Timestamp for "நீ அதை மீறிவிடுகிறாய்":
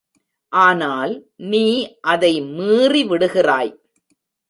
1.35-3.71